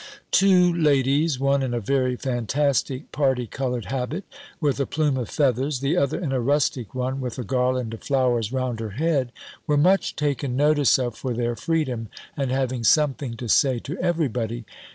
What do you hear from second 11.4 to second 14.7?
freedom, and having something to say to every body.